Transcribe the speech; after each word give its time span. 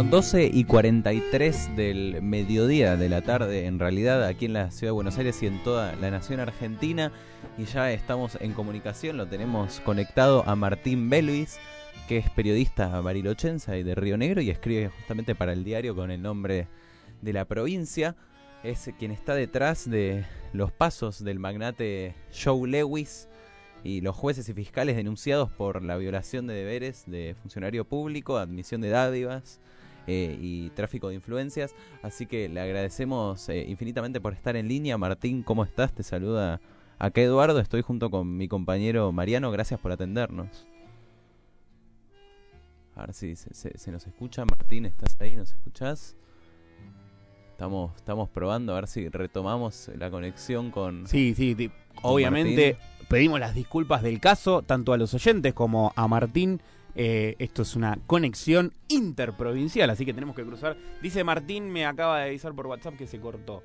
Bueno, 0.00 0.16
12 0.16 0.50
y 0.54 0.64
43 0.64 1.76
del 1.76 2.22
mediodía 2.22 2.96
de 2.96 3.10
la 3.10 3.20
tarde, 3.20 3.66
en 3.66 3.78
realidad, 3.78 4.24
aquí 4.24 4.46
en 4.46 4.54
la 4.54 4.70
ciudad 4.70 4.88
de 4.88 4.94
Buenos 4.94 5.18
Aires 5.18 5.42
y 5.42 5.46
en 5.46 5.62
toda 5.62 5.94
la 5.96 6.10
nación 6.10 6.40
argentina. 6.40 7.12
Y 7.58 7.66
ya 7.66 7.92
estamos 7.92 8.38
en 8.40 8.54
comunicación, 8.54 9.18
lo 9.18 9.26
tenemos 9.26 9.80
conectado 9.80 10.42
a 10.48 10.56
Martín 10.56 11.10
Belvis, 11.10 11.58
que 12.08 12.16
es 12.16 12.30
periodista 12.30 12.98
barilochense 13.02 13.78
y 13.78 13.82
de 13.82 13.94
Río 13.94 14.16
Negro 14.16 14.40
y 14.40 14.48
escribe 14.48 14.88
justamente 14.88 15.34
para 15.34 15.52
el 15.52 15.64
diario 15.64 15.94
con 15.94 16.10
el 16.10 16.22
nombre 16.22 16.66
de 17.20 17.32
la 17.34 17.44
provincia. 17.44 18.16
Es 18.62 18.90
quien 18.98 19.10
está 19.10 19.34
detrás 19.34 19.88
de 19.90 20.24
los 20.54 20.72
pasos 20.72 21.22
del 21.22 21.38
magnate 21.38 22.14
Joe 22.32 22.66
Lewis 22.66 23.28
y 23.84 24.00
los 24.00 24.16
jueces 24.16 24.48
y 24.48 24.54
fiscales 24.54 24.96
denunciados 24.96 25.52
por 25.52 25.82
la 25.82 25.98
violación 25.98 26.46
de 26.46 26.54
deberes 26.54 27.04
de 27.06 27.36
funcionario 27.42 27.84
público, 27.84 28.38
admisión 28.38 28.80
de 28.80 28.88
dádivas 28.88 29.60
eh, 30.06 30.36
y 30.40 30.70
tráfico 30.70 31.08
de 31.08 31.14
influencias. 31.14 31.74
Así 32.02 32.26
que 32.26 32.48
le 32.48 32.60
agradecemos 32.60 33.48
eh, 33.48 33.64
infinitamente 33.68 34.20
por 34.20 34.32
estar 34.32 34.56
en 34.56 34.68
línea. 34.68 34.98
Martín, 34.98 35.42
¿cómo 35.42 35.64
estás? 35.64 35.92
Te 35.92 36.02
saluda 36.02 36.60
acá 36.98 37.20
Eduardo. 37.20 37.60
Estoy 37.60 37.82
junto 37.82 38.10
con 38.10 38.36
mi 38.36 38.48
compañero 38.48 39.12
Mariano. 39.12 39.50
Gracias 39.50 39.80
por 39.80 39.92
atendernos. 39.92 40.66
A 42.94 43.06
ver 43.06 43.14
si 43.14 43.36
se, 43.36 43.90
nos 43.90 44.06
escucha. 44.06 44.44
Martín, 44.44 44.86
¿estás 44.86 45.16
ahí? 45.20 45.36
¿Nos 45.36 45.52
escuchás? 45.52 46.16
Estamos, 47.52 47.94
estamos 47.96 48.28
probando 48.30 48.72
a 48.72 48.76
ver 48.76 48.86
si 48.86 49.08
retomamos 49.08 49.90
la 49.96 50.10
conexión 50.10 50.70
con... 50.70 51.06
Sí, 51.06 51.34
sí, 51.34 51.70
obviamente 52.02 52.78
pedimos 53.10 53.40
las 53.40 53.54
disculpas 53.54 54.02
del 54.02 54.20
caso, 54.20 54.62
tanto 54.62 54.92
a 54.92 54.96
los 54.96 55.12
oyentes 55.14 55.52
como 55.52 55.92
a 55.96 56.08
Martín. 56.08 56.62
Eh, 56.94 57.36
esto 57.38 57.62
es 57.62 57.76
una 57.76 57.98
conexión 58.06 58.74
interprovincial, 58.88 59.90
así 59.90 60.04
que 60.04 60.14
tenemos 60.14 60.36
que 60.36 60.44
cruzar. 60.44 60.76
Dice 61.02 61.24
Martín, 61.24 61.70
me 61.70 61.86
acaba 61.86 62.18
de 62.18 62.28
avisar 62.28 62.54
por 62.54 62.66
WhatsApp 62.66 62.96
que 62.96 63.06
se 63.06 63.20
cortó. 63.20 63.62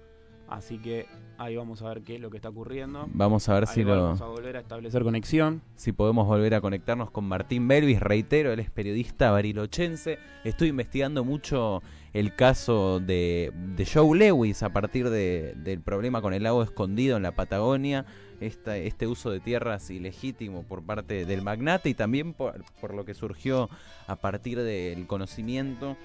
Así 0.47 0.77
que 0.77 1.07
ahí 1.37 1.55
vamos 1.55 1.81
a 1.81 1.89
ver 1.89 2.01
qué 2.03 2.15
es 2.15 2.21
lo 2.21 2.29
que 2.29 2.37
está 2.37 2.49
ocurriendo. 2.49 3.07
Vamos 3.13 3.49
a 3.49 3.55
ver 3.55 3.67
si 3.67 3.83
lo. 3.83 4.03
Vamos 4.03 4.21
a 4.21 4.27
volver 4.27 4.57
a 4.57 4.59
establecer 4.59 5.03
conexión. 5.03 5.61
Si 5.75 5.91
podemos 5.91 6.27
volver 6.27 6.53
a 6.53 6.61
conectarnos 6.61 7.11
con 7.11 7.25
Martín 7.25 7.67
Belvis. 7.67 7.99
Reitero, 7.99 8.53
él 8.53 8.59
es 8.59 8.69
periodista 8.69 9.31
barilochense. 9.31 10.19
Estoy 10.43 10.69
investigando 10.69 11.23
mucho 11.23 11.81
el 12.13 12.35
caso 12.35 12.99
de, 12.99 13.51
de 13.75 13.85
Joe 13.85 14.17
Lewis 14.17 14.63
a 14.63 14.69
partir 14.69 15.09
de, 15.09 15.53
del 15.57 15.81
problema 15.81 16.21
con 16.21 16.33
el 16.33 16.43
lago 16.43 16.63
escondido 16.63 17.17
en 17.17 17.23
la 17.23 17.33
Patagonia 17.33 18.05
este 18.41 19.07
uso 19.07 19.31
de 19.31 19.39
tierras 19.39 19.89
ilegítimo 19.89 20.63
por 20.63 20.83
parte 20.83 21.25
del 21.25 21.41
magnate 21.41 21.89
y 21.89 21.93
también 21.93 22.33
por, 22.33 22.63
lo 22.93 23.05
que 23.05 23.13
surgió 23.13 23.69
a 24.07 24.15
partir 24.17 24.61
del 24.61 25.07
conocimiento 25.07 25.97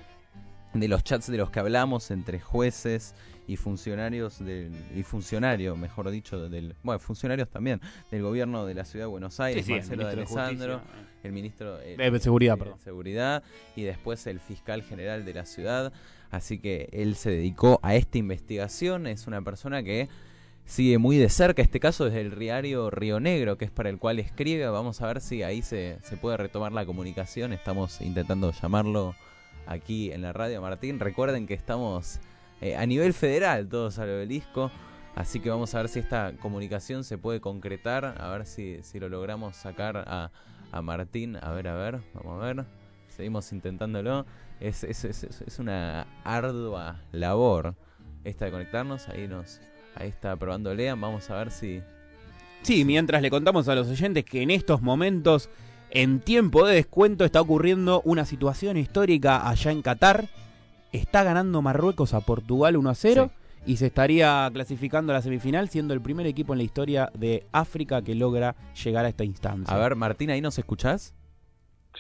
de 0.73 0.89
los 0.89 1.03
chats 1.03 1.31
de 1.31 1.37
los 1.37 1.51
que 1.51 1.61
hablamos 1.61 2.11
entre 2.11 2.41
jueces 2.41 3.15
y 3.47 3.57
funcionarios 3.57 4.39
del 4.39 4.73
y 4.95 5.03
funcionario, 5.03 5.75
mejor 5.77 6.11
dicho, 6.11 6.49
del 6.49 6.77
bueno, 6.83 7.01
funcionarios 7.01 7.49
también 7.49 7.81
del 8.11 8.23
gobierno 8.23 8.65
de 8.65 8.75
la 8.75 8.85
ciudad 8.85 9.07
de 9.07 9.11
Buenos 9.11 9.41
Aires, 9.41 9.69
Marcelo 9.69 10.07
de 10.07 10.13
Alessandro, 10.13 10.77
eh. 10.77 11.07
el 11.25 11.33
ministro 11.33 11.77
de 11.79 12.21
seguridad, 12.21 12.59
seguridad 12.79 13.43
y 13.75 13.83
después 13.83 14.27
el 14.29 14.39
fiscal 14.39 14.83
general 14.83 15.25
de 15.25 15.35
la 15.35 15.47
ciudad, 15.47 15.93
así 16.31 16.59
que 16.59 16.89
él 16.93 17.17
se 17.17 17.31
dedicó 17.31 17.81
a 17.83 17.97
esta 17.97 18.19
investigación, 18.19 19.09
es 19.09 19.27
una 19.27 19.43
persona 19.43 19.83
que 19.83 20.09
sigue 20.65 20.99
muy 20.99 21.17
de 21.17 21.29
cerca 21.29 21.63
este 21.63 21.81
caso 21.81 22.05
desde 22.05 22.21
el 22.21 22.39
diario 22.39 22.91
Río 22.91 23.19
Negro, 23.19 23.59
que 23.59 23.65
es 23.65 23.73
para 23.73 23.91
el 23.91 23.99
cual 23.99 24.21
escribe. 24.21 24.69
Vamos 24.69 25.03
a 25.03 25.09
ver 25.09 25.21
si 25.21 25.43
ahí 25.43 25.63
se, 25.63 25.99
se 26.05 26.17
puede 26.17 26.37
retomar 26.37 26.71
la 26.71 26.87
comunicación. 26.87 27.53
Estamos 27.53 28.01
intentando 28.01 28.53
llamarlo 28.53 29.17
aquí 29.67 30.13
en 30.13 30.23
la 30.23 30.33
radio 30.33 30.61
Martín. 30.61 31.01
Recuerden 31.01 31.47
que 31.47 31.55
estamos 31.55 32.21
eh, 32.61 32.77
a 32.77 32.87
nivel 32.87 33.15
federal 33.15 33.69
todos 33.69 33.99
al 33.99 34.11
obelisco. 34.11 34.71
Así 35.15 35.41
que 35.41 35.51
vamos 35.51 35.75
a 35.75 35.79
ver 35.79 35.89
si 35.89 35.99
esta 35.99 36.33
comunicación 36.41 37.05
se 37.05 37.19
puede 37.19 37.41
concretar. 37.41 38.15
A 38.19 38.29
ver 38.31 38.47
si, 38.47 38.83
si 38.83 39.01
lo 39.01 39.09
logramos 39.09 39.57
sacar 39.57 39.97
a, 39.97 40.31
a 40.73 40.83
Martín. 40.83 41.37
A 41.41 41.51
ver, 41.53 41.69
a 41.69 41.75
ver, 41.75 42.01
vamos 42.15 42.43
a 42.43 42.47
ver. 42.47 42.65
Seguimos 43.09 43.53
intentándolo. 43.53 44.27
Es, 44.61 44.85
es, 44.85 45.05
es, 45.05 45.59
una 45.59 46.07
ardua 46.23 47.01
labor 47.13 47.75
esta 48.25 48.45
de 48.45 48.51
conectarnos. 48.51 49.09
Ahí 49.09 49.27
nos, 49.27 49.61
Ahí 49.95 50.09
está 50.09 50.37
probando 50.37 50.75
Lean, 50.75 51.01
vamos 51.01 51.29
a 51.31 51.37
ver 51.37 51.51
si... 51.51 51.83
Sí, 52.63 52.85
mientras 52.85 53.23
le 53.23 53.31
contamos 53.31 53.69
a 53.69 53.75
los 53.75 53.89
oyentes 53.89 54.25
que 54.25 54.43
en 54.43 54.51
estos 54.51 54.83
momentos, 54.83 55.49
en 55.91 56.21
tiempo 56.21 56.67
de 56.67 56.75
descuento, 56.75 57.25
está 57.25 57.41
ocurriendo 57.41 58.03
una 58.05 58.25
situación 58.25 58.77
histórica 58.77 59.49
allá 59.49 59.73
en 59.73 59.83
Qatar. 59.83 60.29
Está 60.93 61.23
ganando 61.23 61.63
Marruecos 61.63 62.15
a 62.15 62.21
Portugal 62.21 62.77
1 62.77 62.91
a 62.91 62.95
0 62.95 63.31
y 63.67 63.77
se 63.77 63.87
estaría 63.87 64.49
clasificando 64.53 65.13
a 65.13 65.17
la 65.17 65.23
semifinal, 65.23 65.69
siendo 65.69 65.95
el 65.95 66.01
primer 66.01 66.27
equipo 66.27 66.53
en 66.53 66.59
la 66.59 66.65
historia 66.65 67.11
de 67.15 67.47
África 67.53 68.03
que 68.03 68.15
logra 68.15 68.57
llegar 68.83 69.05
a 69.05 69.09
esta 69.09 69.25
instancia. 69.25 69.75
A 69.75 69.79
ver, 69.79 69.95
Martín, 69.97 70.31
¿ahí 70.31 70.41
nos 70.41 70.59
escuchás? 70.59 71.15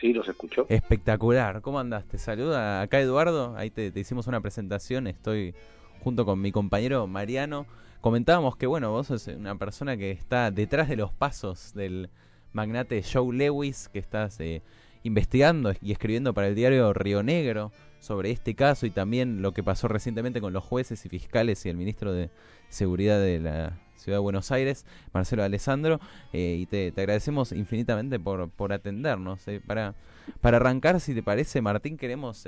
Sí, 0.00 0.12
los 0.12 0.28
escucho. 0.28 0.66
Espectacular. 0.68 1.60
¿Cómo 1.60 1.78
andaste? 1.78 2.18
saluda 2.18 2.80
acá 2.82 3.00
Eduardo. 3.00 3.56
Ahí 3.56 3.70
te 3.70 3.92
hicimos 3.94 4.26
una 4.26 4.40
presentación. 4.40 5.06
Estoy 5.06 5.54
junto 6.02 6.24
con 6.24 6.40
mi 6.40 6.52
compañero 6.52 7.06
Mariano, 7.06 7.66
comentábamos 8.00 8.56
que, 8.56 8.66
bueno, 8.66 8.90
vos 8.90 9.06
sos 9.08 9.26
una 9.28 9.56
persona 9.56 9.96
que 9.96 10.10
está 10.10 10.50
detrás 10.50 10.88
de 10.88 10.96
los 10.96 11.12
pasos 11.12 11.74
del 11.74 12.10
magnate 12.52 13.02
Joe 13.02 13.34
Lewis, 13.34 13.88
que 13.88 13.98
estás 13.98 14.38
eh, 14.40 14.62
investigando 15.02 15.72
y 15.80 15.92
escribiendo 15.92 16.34
para 16.34 16.48
el 16.48 16.54
diario 16.54 16.92
Río 16.92 17.22
Negro 17.22 17.72
sobre 18.00 18.30
este 18.30 18.54
caso 18.54 18.86
y 18.86 18.90
también 18.90 19.42
lo 19.42 19.52
que 19.52 19.62
pasó 19.62 19.88
recientemente 19.88 20.40
con 20.40 20.52
los 20.52 20.64
jueces 20.64 21.04
y 21.04 21.08
fiscales 21.08 21.64
y 21.66 21.68
el 21.68 21.76
ministro 21.76 22.12
de 22.12 22.30
Seguridad 22.68 23.20
de 23.20 23.40
la 23.40 23.78
Ciudad 23.96 24.18
de 24.18 24.22
Buenos 24.22 24.50
Aires, 24.50 24.86
Marcelo 25.12 25.42
Alessandro, 25.42 26.00
eh, 26.32 26.56
y 26.58 26.66
te, 26.66 26.88
agradecemos 26.96 27.52
infinitamente 27.52 28.18
por, 28.18 28.48
por 28.50 28.72
atendernos. 28.72 29.46
Eh. 29.48 29.60
Para, 29.66 29.94
para 30.40 30.56
arrancar, 30.56 31.00
si 31.00 31.14
te 31.14 31.22
parece, 31.22 31.60
Martín, 31.60 31.96
queremos 31.98 32.46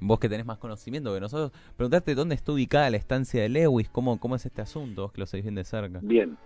vos 0.00 0.18
que 0.18 0.28
tenés 0.28 0.46
más 0.46 0.58
conocimiento 0.58 1.12
que 1.14 1.20
nosotros, 1.20 1.52
preguntarte 1.76 2.14
dónde 2.14 2.34
está 2.34 2.52
ubicada 2.52 2.90
la 2.90 2.96
estancia 2.96 3.42
de 3.42 3.48
Lewis, 3.48 3.88
cómo, 3.88 4.20
cómo 4.20 4.36
es 4.36 4.46
este 4.46 4.62
asunto, 4.62 5.02
vos 5.02 5.12
que 5.12 5.20
lo 5.20 5.26
sabés 5.26 5.44
bien 5.44 5.54
de 5.54 5.64
cerca. 5.64 6.00
Bien. 6.02 6.36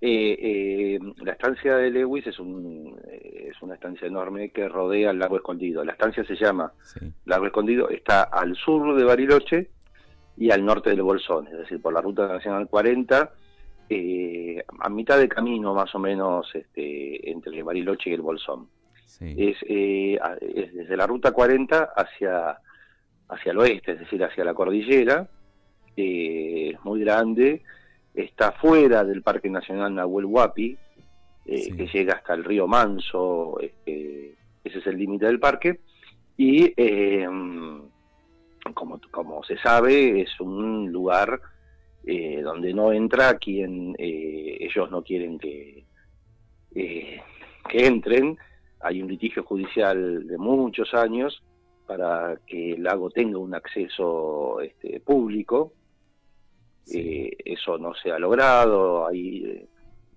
Eh, 0.00 0.38
eh, 0.40 0.98
la 1.24 1.32
estancia 1.32 1.76
de 1.76 1.90
Lewis 1.90 2.26
es, 2.26 2.38
un, 2.38 2.96
eh, 3.10 3.48
es 3.50 3.62
una 3.62 3.74
estancia 3.74 4.06
enorme 4.06 4.50
que 4.50 4.68
rodea 4.68 5.10
el 5.10 5.18
lago 5.18 5.36
escondido. 5.36 5.84
La 5.84 5.92
estancia 5.92 6.24
se 6.24 6.36
llama 6.36 6.72
Lago 7.24 7.46
Escondido, 7.46 7.88
está 7.88 8.22
al 8.22 8.54
sur 8.56 8.96
de 8.96 9.04
Bariloche 9.04 9.70
y 10.36 10.50
al 10.50 10.64
norte 10.64 10.90
del 10.90 11.02
Bolsón, 11.02 11.48
es 11.48 11.58
decir, 11.58 11.82
por 11.82 11.92
la 11.92 12.00
ruta 12.00 12.28
nacional 12.28 12.68
40, 12.68 13.32
a 14.80 14.88
mitad 14.88 15.18
de 15.18 15.28
camino 15.28 15.74
más 15.74 15.92
o 15.94 15.98
menos 15.98 16.48
este, 16.54 17.30
entre 17.30 17.62
Bariloche 17.62 18.10
y 18.10 18.14
el 18.14 18.22
Bolsón. 18.22 18.68
Es, 19.20 19.56
es, 19.62 20.74
desde 20.74 20.96
la 20.96 21.06
ruta 21.06 21.32
40 21.32 21.92
hacia 21.96 22.58
hacia 23.28 23.52
el 23.52 23.58
oeste, 23.58 23.92
es 23.92 24.00
decir, 24.00 24.22
hacia 24.24 24.44
la 24.44 24.54
cordillera, 24.54 25.28
eh, 25.96 26.72
es 26.74 26.84
muy 26.84 27.00
grande, 27.00 27.62
está 28.22 28.52
fuera 28.52 29.04
del 29.04 29.22
Parque 29.22 29.50
Nacional 29.50 29.94
Nahuel 29.94 30.26
Huapi, 30.26 30.76
eh, 31.46 31.76
que 31.76 31.86
llega 31.86 32.14
hasta 32.14 32.34
el 32.34 32.44
río 32.44 32.66
Manso, 32.66 33.58
este, 33.60 34.36
ese 34.64 34.78
es 34.78 34.86
el 34.86 34.98
límite 34.98 35.26
del 35.26 35.40
parque, 35.40 35.80
y 36.36 36.72
eh, 36.76 37.26
como, 38.74 39.00
como 39.10 39.42
se 39.44 39.56
sabe, 39.58 40.20
es 40.20 40.40
un 40.40 40.90
lugar 40.92 41.40
donde 42.42 42.72
no 42.72 42.90
entra 42.90 43.36
quien 43.36 43.94
ellos 43.98 44.90
no 44.90 45.02
quieren 45.02 45.38
que, 45.38 45.84
que 46.72 47.20
entren, 47.70 48.38
hay 48.80 49.02
un 49.02 49.08
litigio 49.08 49.42
judicial 49.42 50.26
de 50.26 50.38
muchos 50.38 50.94
años, 50.94 51.42
para 51.88 52.38
que 52.46 52.72
el 52.72 52.82
lago 52.82 53.08
tenga 53.08 53.38
un 53.38 53.54
acceso 53.54 54.60
este, 54.60 55.00
público. 55.00 55.72
Eh, 56.92 57.36
eso 57.44 57.78
no 57.78 57.94
se 57.94 58.10
ha 58.10 58.18
logrado. 58.18 59.06
Ahí, 59.06 59.44
eh, 59.44 59.66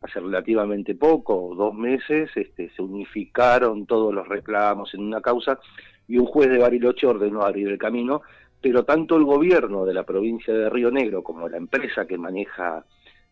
hace 0.02 0.20
relativamente 0.20 0.96
poco, 0.96 1.54
dos 1.56 1.74
meses, 1.74 2.30
este, 2.36 2.70
se 2.76 2.82
unificaron 2.82 3.86
todos 3.86 4.14
los 4.14 4.28
reclamos 4.28 4.94
en 4.94 5.02
una 5.02 5.22
causa 5.22 5.60
y 6.08 6.18
un 6.18 6.26
juez 6.26 6.50
de 6.50 6.58
Bariloche 6.58 7.08
ordenó 7.08 7.44
abrir 7.44 7.68
el 7.68 7.78
camino, 7.78 8.22
pero 8.60 8.84
tanto 8.84 9.16
el 9.16 9.24
gobierno 9.24 9.86
de 9.86 9.94
la 9.94 10.04
provincia 10.04 10.54
de 10.54 10.70
Río 10.70 10.92
Negro 10.92 11.24
como 11.24 11.48
la 11.48 11.58
empresa 11.58 12.06
que 12.06 12.18
maneja 12.18 12.84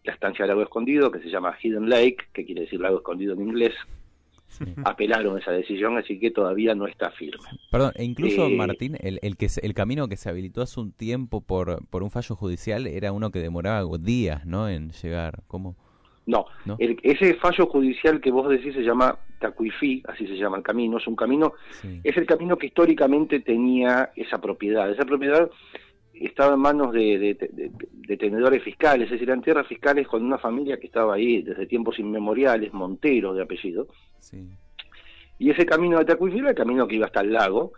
la 0.04 0.14
estancia 0.14 0.44
del 0.44 0.50
lago 0.50 0.64
escondido, 0.64 1.12
que 1.12 1.20
se 1.20 1.30
llama 1.30 1.58
Hidden 1.62 1.90
Lake, 1.90 2.28
que 2.34 2.46
quiere 2.46 2.62
decir 2.62 2.80
lago 2.80 2.98
escondido 2.98 3.34
en 3.34 3.42
inglés, 3.42 3.74
apelaron 4.84 5.38
esa 5.38 5.52
decisión, 5.52 5.98
así 5.98 6.20
que 6.20 6.32
todavía 6.32 6.76
no 6.76 6.88
está 6.88 7.12
firme. 7.12 7.44
Perdón, 7.72 7.92
e 7.96 8.04
incluso 8.04 8.48
eh, 8.48 8.56
Martín, 8.56 8.98
el, 9.00 9.20
el, 9.22 9.38
que 9.38 9.48
el 9.62 9.74
camino 9.74 10.08
que 10.08 10.18
se 10.18 10.30
habilitó 10.30 10.62
hace 10.62 10.80
un 10.80 10.92
tiempo 10.92 11.42
por, 11.42 11.86
por 11.88 12.04
un 12.04 12.12
fallo 12.12 12.36
judicial 12.36 12.88
era 12.88 13.12
uno 13.12 13.32
que 13.32 13.40
demoraba 13.40 13.86
días, 14.00 14.46
¿no? 14.46 14.70
En 14.70 14.92
llegar, 14.92 15.44
¿cómo? 15.48 15.76
No, 16.26 16.46
ese 16.78 17.34
fallo 17.36 17.66
judicial 17.66 18.22
que 18.22 18.30
vos 18.30 18.48
decís 18.48 18.76
se 18.76 18.84
llama 18.84 19.18
Tacuifí, 19.40 20.04
así 20.08 20.28
se 20.28 20.36
llama 20.36 20.58
el 20.58 20.64
camino, 20.64 21.00
es 21.00 21.08
un 21.08 21.16
camino, 21.16 21.54
es 22.04 22.16
el 22.18 22.28
camino 22.28 22.56
que 22.56 22.68
históricamente 22.68 23.40
tenía 23.40 24.12
esa 24.16 24.40
propiedad. 24.40 24.92
Esa 24.92 25.06
propiedad 25.06 25.50
estaba 26.26 26.54
en 26.54 26.60
manos 26.60 26.94
de, 26.94 27.38
tenedores 28.20 28.64
fiscales, 28.64 29.06
es 29.06 29.12
decir, 29.12 29.30
eran 29.30 29.42
tierras 29.42 29.68
fiscales 29.68 30.08
con 30.08 30.24
una 30.24 30.38
familia 30.38 30.78
que 30.78 30.88
estaba 30.88 31.16
ahí 31.16 31.42
desde 31.42 31.68
tiempos 31.68 32.00
inmemoriales, 32.00 32.74
Montero 32.74 33.34
de 33.34 33.44
apellido. 33.44 33.88
Y 35.38 35.50
ese 35.50 35.66
camino 35.66 35.98
de 35.98 36.06
Tacuifí 36.06 36.40
era 36.40 36.50
el 36.50 36.56
camino 36.56 36.88
que 36.88 36.96
iba 36.96 37.06
hasta 37.06 37.22
el 37.22 37.32
lago 37.32 37.72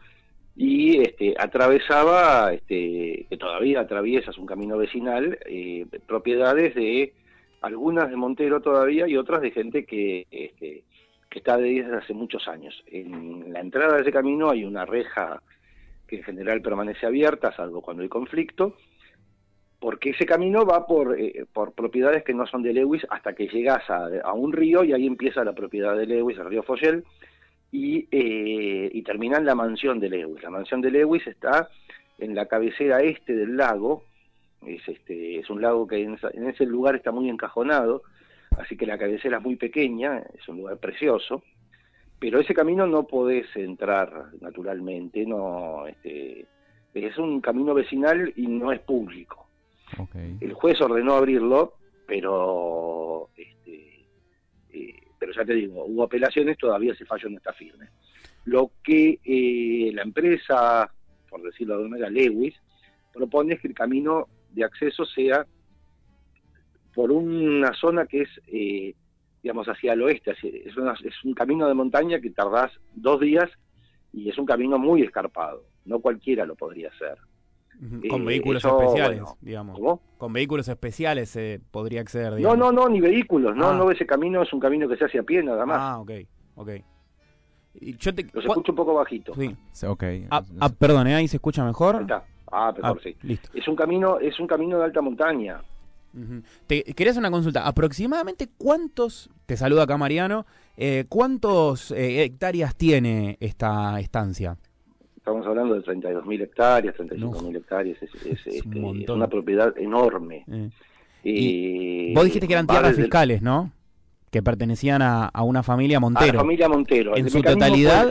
y 0.55 0.99
este, 0.99 1.35
atravesaba, 1.37 2.53
este, 2.53 3.27
que 3.29 3.37
todavía 3.37 3.81
atraviesa, 3.81 4.31
es 4.31 4.37
un 4.37 4.47
camino 4.47 4.77
vecinal, 4.77 5.37
eh, 5.45 5.85
propiedades 6.07 6.75
de 6.75 7.13
algunas 7.61 8.09
de 8.09 8.15
Montero 8.15 8.61
todavía 8.61 9.07
y 9.07 9.17
otras 9.17 9.41
de 9.41 9.51
gente 9.51 9.85
que, 9.85 10.25
este, 10.31 10.83
que 11.29 11.39
está 11.39 11.57
desde 11.57 11.95
hace 11.95 12.13
muchos 12.13 12.47
años. 12.47 12.83
En 12.87 13.53
la 13.53 13.59
entrada 13.61 13.95
de 13.95 14.01
ese 14.01 14.11
camino 14.11 14.49
hay 14.49 14.65
una 14.65 14.85
reja 14.85 15.41
que 16.11 16.17
en 16.17 16.23
general 16.23 16.61
permanece 16.61 17.05
abierta, 17.05 17.55
salvo 17.55 17.81
cuando 17.81 18.03
hay 18.03 18.09
conflicto, 18.09 18.75
porque 19.79 20.09
ese 20.09 20.25
camino 20.25 20.65
va 20.65 20.85
por, 20.85 21.17
eh, 21.17 21.45
propiedades 21.73 22.25
que 22.25 22.33
no 22.33 22.45
son 22.45 22.61
de 22.63 22.73
Lewis 22.73 23.07
hasta 23.09 23.33
que 23.33 23.47
llegas 23.47 23.89
a, 23.89 24.33
un 24.33 24.51
río 24.51 24.83
y 24.83 24.91
ahí 24.91 25.07
empieza 25.07 25.45
la 25.45 25.53
propiedad 25.53 25.95
de 25.95 26.05
Lewis, 26.05 26.37
el 26.37 26.49
río 26.49 26.63
Foyel, 26.63 27.05
y, 27.71 28.09
eh, 28.11 28.91
y 28.91 29.01
termina 29.03 29.37
en 29.37 29.45
la 29.45 29.55
mansión 29.55 30.01
de 30.01 30.09
Lewis. 30.09 30.43
La 30.43 30.49
mansión 30.49 30.81
de 30.81 30.91
Lewis 30.91 31.25
está 31.25 31.69
en 32.19 32.35
la 32.35 32.45
cabecera 32.47 33.01
este 33.01 33.33
del 33.33 33.55
lago, 33.55 34.03
es, 34.67 34.85
este, 34.89 35.39
es 35.39 35.49
un 35.49 35.61
lago 35.61 35.87
que 35.87 36.03
en, 36.03 36.19
ese 36.49 36.65
lugar 36.65 36.97
está 36.97 37.13
muy 37.13 37.29
encajonado, 37.29 38.03
así 38.57 38.75
que 38.75 38.85
la 38.85 38.97
cabecera 38.97 39.37
es 39.37 39.43
muy 39.43 39.55
pequeña, 39.55 40.21
es 40.37 40.45
un 40.49 40.57
lugar 40.57 40.77
precioso, 40.77 41.41
pero 42.21 42.39
ese 42.39 42.53
camino 42.53 42.85
no 42.85 43.07
podés 43.07 43.47
entrar 43.55 44.27
naturalmente, 44.41 45.25
no, 45.25 45.87
este, 45.87 46.45
es 46.93 47.17
un 47.17 47.41
camino 47.41 47.73
vecinal 47.73 48.31
y 48.35 48.45
no 48.45 48.71
es 48.71 48.79
público. 48.81 49.47
El 50.39 50.53
juez 50.53 50.79
ordenó 50.81 51.15
abrirlo, 51.15 51.73
pero 52.05 53.29
este, 53.35 54.05
eh, 54.71 54.99
pero 55.17 55.33
ya 55.33 55.43
te 55.43 55.55
digo, 55.55 55.83
hubo 55.83 56.03
apelaciones, 56.03 56.59
todavía 56.59 56.93
ese 56.93 57.05
fallo 57.05 57.27
no 57.27 57.37
está 57.37 57.53
firme. 57.53 57.87
Lo 58.45 58.69
que 58.83 59.19
eh, 59.25 59.91
la 59.91 60.03
empresa, 60.03 60.93
por 61.27 61.41
decirlo 61.41 61.73
de 61.79 61.85
una 61.85 61.97
manera, 61.97 62.11
Lewis, 62.11 62.53
propone 63.11 63.55
es 63.55 63.61
que 63.61 63.69
el 63.69 63.73
camino 63.73 64.27
de 64.51 64.63
acceso 64.63 65.05
sea 65.05 65.47
por 66.93 67.11
una 67.11 67.73
zona 67.73 68.05
que 68.05 68.21
es, 68.21 68.29
eh, 68.45 68.93
digamos, 69.43 69.67
hacia 69.67 69.93
el 69.93 70.01
oeste, 70.01 70.31
es, 70.31 70.43
es 70.43 71.23
un 71.23 71.33
camino 71.33 71.67
de 71.67 71.73
montaña 71.73 72.19
que 72.19 72.29
tardás 72.29 72.71
dos 72.93 73.19
días 73.19 73.49
y 74.13 74.29
es 74.29 74.37
un 74.37 74.45
camino 74.45 74.77
muy 74.77 75.01
escarpado, 75.01 75.63
no 75.85 75.99
cualquiera 75.99 76.45
lo 76.45 76.55
podría 76.55 76.89
hacer. 76.89 77.17
Con 78.09 78.21
eh, 78.21 78.25
vehículos 78.25 78.63
especiales, 78.63 79.23
digamos. 79.41 79.79
Con 80.17 80.33
vehículos 80.33 80.67
especiales 80.67 81.29
se 81.29 81.59
podría 81.71 82.01
acceder, 82.01 82.39
No, 82.39 82.55
no, 82.55 82.71
no, 82.71 82.87
ni 82.87 83.01
vehículos, 83.01 83.55
no, 83.55 83.69
ah. 83.69 83.75
no, 83.75 83.89
ese 83.89 84.05
camino 84.05 84.43
es 84.43 84.53
un 84.53 84.59
camino 84.59 84.87
que 84.87 84.97
se 84.97 85.05
hace 85.05 85.17
a 85.17 85.23
pie 85.23 85.41
nada 85.41 85.65
más. 85.65 85.77
Ah, 85.79 85.99
ok, 85.99 86.11
ok. 86.55 86.69
Y 87.75 87.95
yo 87.95 88.13
te... 88.13 88.27
Los 88.33 88.45
escucho 88.45 88.73
un 88.73 88.75
poco 88.75 88.93
bajito. 88.93 89.33
Sí, 89.33 89.55
ok. 89.87 90.03
Ah, 90.29 90.43
ah 90.59 90.69
perdón, 90.69 91.07
¿eh? 91.07 91.15
ahí 91.15 91.27
se 91.27 91.37
escucha 91.37 91.65
mejor. 91.65 92.01
está. 92.01 92.23
Ah, 92.51 92.71
pero 92.75 92.99
sí. 93.01 93.15
Listo. 93.23 93.49
Es 93.53 93.67
un 93.67 93.75
camino, 93.75 94.19
es 94.19 94.39
un 94.39 94.45
camino 94.45 94.77
de 94.77 94.83
alta 94.83 95.01
montaña. 95.01 95.61
Te 96.67 96.83
quería 96.83 97.11
hacer 97.11 97.21
una 97.21 97.31
consulta. 97.31 97.67
¿Aproximadamente 97.67 98.47
cuántos, 98.57 99.29
te 99.45 99.57
saluda 99.57 99.83
acá 99.83 99.97
Mariano, 99.97 100.45
eh, 100.77 101.05
cuántos 101.09 101.91
eh, 101.91 102.23
hectáreas 102.23 102.75
tiene 102.75 103.37
esta 103.39 103.99
estancia? 103.99 104.57
Estamos 105.15 105.45
hablando 105.45 105.75
de 105.75 105.81
32.000 105.81 106.41
hectáreas, 106.41 106.95
35.000 106.95 107.57
hectáreas, 107.57 108.01
es, 108.01 108.09
es, 108.25 108.47
este, 108.47 109.11
una 109.11 109.27
propiedad 109.27 109.77
enorme. 109.77 110.43
Eh. 110.51 110.69
Y, 111.23 112.13
vos 112.15 112.25
dijiste 112.25 112.47
que 112.47 112.53
eran 112.53 112.65
tierras 112.67 112.95
fiscales, 112.95 113.41
¿no? 113.41 113.71
que 114.31 114.41
pertenecían 114.41 115.01
a, 115.01 115.29
una 115.43 115.61
familia 115.61 115.99
Montero. 115.99 116.31
A 116.31 116.33
la 116.35 116.39
familia 116.39 116.69
Montero. 116.69 117.17
¿En 117.17 117.29
su 117.29 117.41
totalidad? 117.41 118.09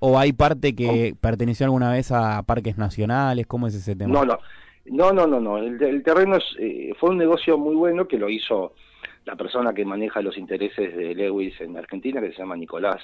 ¿O 0.00 0.18
hay 0.18 0.32
parte 0.32 0.74
que 0.74 1.14
perteneció 1.18 1.64
alguna 1.64 1.92
vez 1.92 2.10
a 2.10 2.42
parques 2.42 2.76
nacionales? 2.76 3.46
¿Cómo 3.46 3.68
es 3.68 3.74
ese 3.74 3.94
tema? 3.94 4.12
No, 4.12 4.24
no. 4.24 4.38
No, 4.86 5.12
no, 5.12 5.26
no, 5.26 5.40
no. 5.40 5.58
El, 5.58 6.02
terreno 6.02 6.38
eh, 6.58 6.92
fue 6.98 7.10
un 7.10 7.18
negocio 7.18 7.56
muy 7.56 7.74
bueno 7.74 8.06
que 8.06 8.18
lo 8.18 8.28
hizo 8.28 8.74
la 9.24 9.36
persona 9.36 9.72
que 9.72 9.84
maneja 9.84 10.20
los 10.20 10.36
intereses 10.36 10.94
de 10.94 11.14
Lewis 11.14 11.58
en 11.60 11.76
Argentina, 11.76 12.20
que 12.20 12.32
se 12.32 12.38
llama 12.38 12.56
Nicolás 12.56 13.02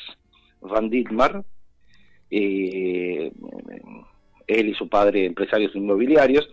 Van 0.60 0.90
Dietmar. 0.90 1.42
Eh, 2.30 3.32
él 4.46 4.68
y 4.68 4.74
su 4.74 4.88
padre 4.88 5.26
empresarios 5.26 5.74
inmobiliarios 5.74 6.48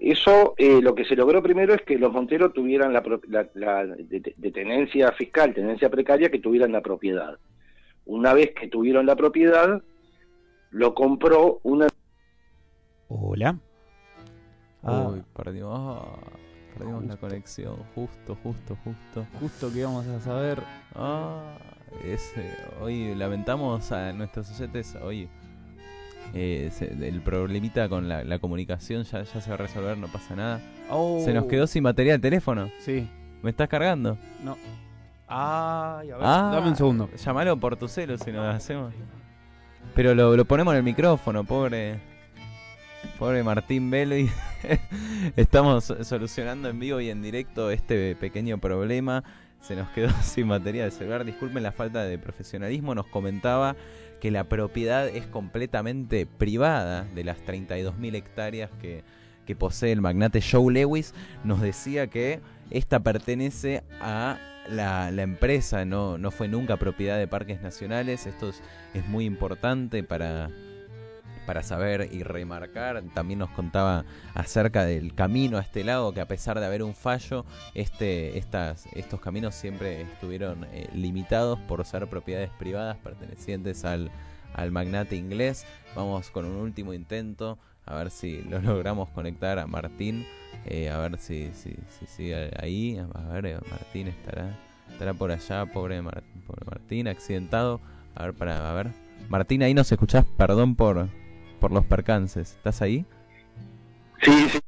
eso 0.00 0.54
eh, 0.56 0.80
lo 0.80 0.94
que 0.94 1.04
se 1.04 1.14
logró 1.14 1.42
primero 1.42 1.74
es 1.74 1.82
que 1.82 1.98
los 1.98 2.10
Monteros 2.10 2.54
tuvieran 2.54 2.94
la, 2.94 3.86
de, 3.86 4.50
tenencia 4.50 5.12
fiscal, 5.12 5.52
tenencia 5.52 5.90
precaria, 5.90 6.30
que 6.30 6.38
tuvieran 6.38 6.72
la 6.72 6.80
propiedad. 6.80 7.38
Una 8.06 8.32
vez 8.32 8.52
que 8.58 8.66
tuvieron 8.66 9.04
la 9.04 9.14
propiedad, 9.14 9.82
lo 10.70 10.94
compró 10.94 11.60
una... 11.64 11.86
Hola. 13.08 13.58
Ah. 14.82 15.08
Uy, 15.12 15.22
perdimos, 15.34 16.02
perdimos 16.76 17.04
la 17.04 17.16
conexión, 17.16 17.76
justo, 17.94 18.36
justo, 18.42 18.76
justo. 18.84 19.26
Justo 19.40 19.72
que 19.72 19.80
íbamos 19.80 20.06
a 20.06 20.20
saber. 20.20 20.62
Ah, 20.94 21.56
ese, 22.04 22.54
hoy 22.80 23.14
lamentamos 23.14 23.90
a 23.92 24.12
nuestros 24.12 24.50
oyentes, 24.50 24.96
oye 25.02 25.28
eh, 26.34 26.70
el 26.80 27.20
problemita 27.22 27.88
con 27.88 28.08
la, 28.08 28.38
comunicación 28.38 29.02
ya, 29.04 29.22
ya, 29.22 29.40
se 29.40 29.50
va 29.50 29.54
a 29.54 29.58
resolver, 29.58 29.98
no 29.98 30.06
pasa 30.08 30.36
nada. 30.36 30.60
Se 31.24 31.32
nos 31.32 31.46
quedó 31.46 31.66
sin 31.66 31.82
batería 31.82 32.14
el 32.14 32.20
teléfono. 32.20 32.70
Sí. 32.78 33.08
¿Me 33.42 33.50
estás 33.50 33.68
cargando? 33.68 34.16
No. 34.44 34.56
Ay, 35.26 36.10
a 36.10 36.16
ver, 36.16 36.26
ah, 36.26 36.50
dame 36.54 36.68
un 36.68 36.76
segundo. 36.76 37.08
Llámalo 37.16 37.56
por 37.58 37.76
tu 37.76 37.88
celo 37.88 38.18
si 38.18 38.30
nos 38.32 38.54
hacemos. 38.54 38.92
Pero 39.94 40.14
lo, 40.14 40.36
lo 40.36 40.44
ponemos 40.44 40.72
en 40.72 40.78
el 40.78 40.84
micrófono, 40.84 41.44
pobre. 41.44 42.00
Pobre 43.18 43.42
Martín 43.42 43.90
Velo. 43.90 44.16
Estamos 45.36 45.92
solucionando 46.02 46.68
en 46.68 46.78
vivo 46.78 47.00
y 47.00 47.10
en 47.10 47.22
directo 47.22 47.70
este 47.70 48.14
pequeño 48.16 48.58
problema. 48.58 49.24
Se 49.60 49.76
nos 49.76 49.88
quedó 49.90 50.10
sin 50.22 50.48
batería 50.48 50.84
de 50.84 50.90
celular. 50.90 51.24
Disculpen 51.24 51.62
la 51.62 51.72
falta 51.72 52.04
de 52.04 52.18
profesionalismo. 52.18 52.94
Nos 52.94 53.06
comentaba 53.06 53.76
que 54.20 54.30
la 54.30 54.44
propiedad 54.44 55.08
es 55.08 55.26
completamente 55.26 56.26
privada 56.26 57.04
de 57.14 57.24
las 57.24 57.38
32.000 57.44 58.14
hectáreas 58.14 58.70
que, 58.80 59.02
posee 59.58 59.90
el 59.90 60.00
magnate 60.00 60.40
Joe 60.40 60.72
Lewis, 60.72 61.12
nos 61.42 61.60
decía 61.60 62.06
que 62.06 62.38
esta 62.70 63.00
pertenece 63.00 63.82
a 64.00 64.38
la, 64.68 65.08
empresa, 65.08 65.84
no, 65.84 66.18
no 66.18 66.30
fue 66.30 66.46
nunca 66.46 66.76
propiedad 66.76 67.18
de 67.18 67.26
parques 67.26 67.60
nacionales. 67.60 68.26
Esto 68.26 68.50
es 68.94 69.08
muy 69.08 69.24
importante 69.24 70.04
para, 70.04 70.50
para 71.50 71.64
saber 71.64 72.10
y 72.12 72.22
remarcar. 72.22 73.02
También 73.12 73.40
nos 73.40 73.50
contaba 73.50 74.04
acerca 74.34 74.84
del 74.84 75.16
camino 75.16 75.58
a 75.58 75.62
este 75.62 75.82
lado, 75.82 76.14
que 76.14 76.20
a 76.20 76.28
pesar 76.28 76.60
de 76.60 76.66
haber 76.66 76.84
un 76.84 76.94
fallo, 76.94 77.44
este, 77.74 78.38
estas, 78.38 78.86
estos 78.92 79.20
caminos 79.20 79.56
siempre 79.56 80.02
estuvieron 80.02 80.64
eh, 80.70 80.88
limitados 80.94 81.58
por 81.66 81.84
ser 81.84 82.06
propiedades 82.06 82.50
privadas 82.50 82.98
pertenecientes 82.98 83.84
al, 83.84 84.12
al 84.54 84.70
magnate 84.70 85.16
inglés. 85.16 85.66
Vamos 85.96 86.30
con 86.30 86.44
un 86.44 86.54
último 86.54 86.94
intento, 86.94 87.58
a 87.84 87.96
ver 87.96 88.12
si 88.12 88.42
lo 88.42 88.60
logramos 88.62 89.08
conectar 89.08 89.58
a 89.58 89.66
Martín. 89.66 90.24
Eh, 90.66 90.88
a 90.88 90.98
ver 90.98 91.18
si, 91.18 91.50
si, 91.52 91.74
si 91.98 92.06
sigue 92.06 92.52
ahí. 92.62 92.96
A 93.12 93.32
ver, 93.32 93.46
eh, 93.46 93.58
Martín 93.72 94.06
estará, 94.06 94.56
estará 94.88 95.14
por 95.14 95.32
allá, 95.32 95.66
pobre, 95.66 96.00
pobre 96.00 96.64
Martín, 96.64 97.08
accidentado. 97.08 97.80
A 98.14 98.26
ver, 98.26 98.34
para, 98.34 98.70
a 98.70 98.72
ver. 98.72 98.92
Martín, 99.28 99.64
ahí 99.64 99.74
nos 99.74 99.90
escuchás, 99.90 100.24
perdón 100.36 100.76
por, 100.76 101.08
por 101.60 101.70
los 101.70 101.84
percances. 101.84 102.54
¿Estás 102.56 102.82
ahí? 102.82 103.04
Sí, 104.22 104.48
sí. 104.48 104.58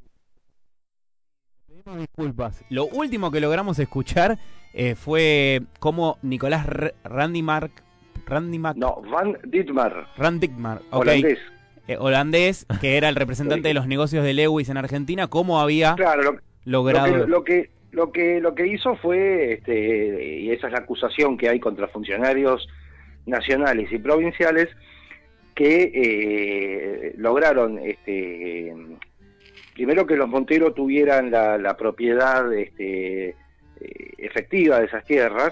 Pedimos 1.67 1.99
disculpas. 1.99 2.63
Lo 2.69 2.85
último 2.85 3.31
que 3.31 3.41
logramos 3.41 3.79
escuchar 3.79 4.37
eh, 4.73 4.95
fue 4.95 5.63
cómo 5.79 6.17
Nicolás 6.21 6.65
Randy 7.03 7.41
Mark. 7.41 7.71
Randy 8.25 8.59
Mark. 8.59 8.77
No, 8.77 9.01
Van 9.01 9.37
Dietmar. 9.43 10.07
Rand 10.17 10.39
Dietmar, 10.39 10.81
Holandés. 10.91 11.39
Eh, 11.85 11.97
holandés, 11.99 12.65
que 12.79 12.95
era 12.95 13.09
el 13.09 13.15
representante 13.15 13.67
de 13.67 13.73
los 13.73 13.87
negocios 13.87 14.23
de 14.23 14.33
Lewis 14.33 14.69
en 14.69 14.77
Argentina, 14.77 15.27
cómo 15.27 15.59
había 15.59 15.97
logrado. 16.63 17.27
Lo 17.27 17.43
que, 17.43 17.71
lo 17.91 18.13
que, 18.13 18.39
lo 18.39 18.55
que, 18.55 18.67
hizo 18.67 18.95
fue, 18.95 19.53
este, 19.53 20.39
y 20.39 20.51
esa 20.51 20.67
es 20.67 20.73
la 20.73 20.79
acusación 20.79 21.37
que 21.37 21.49
hay 21.49 21.59
contra 21.59 21.89
funcionarios 21.89 22.69
nacionales 23.25 23.91
y 23.91 23.97
provinciales, 23.97 24.69
que 25.53 25.91
eh, 25.93 27.13
lograron 27.17 27.79
este 27.79 28.73
primero 29.73 30.05
que 30.05 30.15
los 30.15 30.29
Monteros 30.29 30.75
tuvieran 30.75 31.31
la, 31.31 31.75
propiedad 31.77 32.51
este, 32.53 33.29
eh, 33.29 33.35
efectiva 34.17 34.79
de 34.79 34.85
esas 34.85 35.03
tierras 35.05 35.51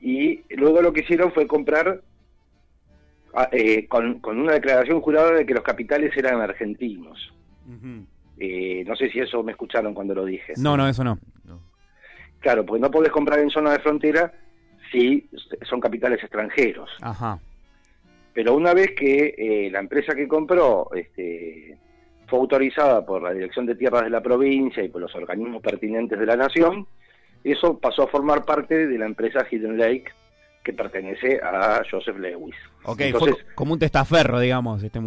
y 0.00 0.42
luego 0.56 0.82
lo 0.82 0.92
que 0.92 1.00
hicieron 1.00 1.32
fue 1.32 1.46
comprar 1.46 2.02
ah, 3.34 3.48
eh, 3.52 3.86
con, 3.88 4.20
una 4.24 4.52
declaración 4.52 5.00
jurada 5.00 5.32
de 5.32 5.46
que 5.46 5.54
los 5.54 5.64
capitales 5.64 6.14
eran 6.16 6.40
argentinos. 6.40 7.32
no 7.66 8.96
sé 8.96 9.10
si 9.10 9.20
eso 9.20 9.42
me 9.42 9.52
escucharon 9.52 9.94
cuando 9.94 10.14
lo 10.14 10.24
dije. 10.24 10.52
No, 10.58 10.76
no, 10.76 10.86
eso 10.86 11.02
no. 11.02 11.18
Claro, 12.40 12.64
pues 12.64 12.80
no 12.80 12.90
podés 12.90 13.10
comprar 13.10 13.40
en 13.40 13.50
zona 13.50 13.72
de 13.72 13.78
frontera 13.78 14.32
si 14.92 15.28
son 15.68 15.80
capitales 15.80 16.22
extranjeros. 16.22 16.90
Ajá. 17.00 17.40
Pero 18.36 18.54
una 18.54 18.74
vez 18.74 18.90
que 18.94 19.34
eh, 19.38 19.70
la 19.70 19.80
empresa 19.80 20.14
que 20.14 20.28
compró 20.28 20.90
este, 20.94 21.78
fue 22.26 22.38
autorizada 22.38 23.06
por 23.06 23.22
la 23.22 23.32
Dirección 23.32 23.64
de 23.64 23.76
Tierras 23.76 24.04
de 24.04 24.10
la 24.10 24.20
provincia 24.20 24.84
y 24.84 24.90
por 24.90 25.00
los 25.00 25.14
organismos 25.14 25.62
pertinentes 25.62 26.18
de 26.18 26.26
la 26.26 26.36
nación, 26.36 26.86
eso 27.42 27.78
pasó 27.78 28.02
a 28.02 28.08
formar 28.08 28.44
parte 28.44 28.88
de 28.88 28.98
la 28.98 29.06
empresa 29.06 29.46
Hidden 29.50 29.78
Lake, 29.78 30.12
que 30.62 30.74
pertenece 30.74 31.40
a 31.42 31.80
Joseph 31.90 32.18
Lewis. 32.18 32.54
Ok, 32.82 33.00
Entonces, 33.00 33.36
como 33.54 33.72
un 33.72 33.78
testaferro, 33.78 34.38
digamos, 34.38 34.82
este, 34.82 35.00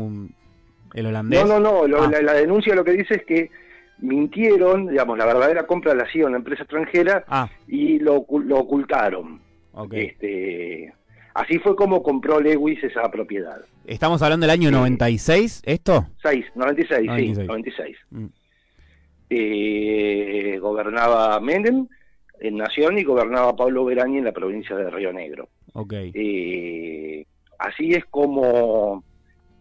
el 0.96 1.06
holandés. 1.06 1.46
No, 1.46 1.60
no, 1.60 1.88
no, 1.88 2.04
ah. 2.06 2.22
la, 2.24 2.34
denuncia 2.34 2.74
lo 2.74 2.84
que 2.84 2.94
dice 2.94 3.14
es 3.14 3.26
que 3.26 3.52
mintieron, 4.00 4.88
digamos, 4.88 5.20
la 5.20 5.28
verdadera 5.28 5.68
compra 5.68 5.94
la 5.94 6.06
hacía 6.06 6.26
una 6.26 6.38
empresa 6.38 6.64
extranjera 6.64 7.26
ah. 7.28 7.48
y 7.68 8.00
lo, 8.00 8.26
lo 8.44 8.58
ocultaron. 8.58 9.40
Okay. 9.72 10.08
Este, 10.08 10.94
así 11.34 11.60
fue 11.60 11.76
como 11.76 12.04
compró 12.04 12.40
Lewis 12.40 12.84
esa 12.84 13.10
propiedad. 13.12 13.62
¿Estamos 13.86 14.22
hablando 14.22 14.46
del 14.46 14.52
año 14.52 14.72
96, 14.72 15.64
esto? 15.66 16.08
6, 16.22 16.46
96, 16.56 17.12
sí, 17.16 17.44
96. 17.44 17.98
Mm. 18.12 18.26
Eh, 19.30 20.58
gobernaba 20.60 21.40
Menem 21.40 21.88
en 22.40 22.58
Nación 22.58 22.98
y 22.98 23.04
gobernaba 23.04 23.56
Pablo 23.56 23.86
Verani 23.86 24.18
en 24.18 24.26
la 24.26 24.32
provincia 24.32 24.76
de 24.76 24.90
Río 24.90 25.14
Negro. 25.14 25.50
Okay. 25.74 26.12
Eh, 26.14 27.26
así 27.60 27.92
es 27.94 28.06
como, 28.06 29.04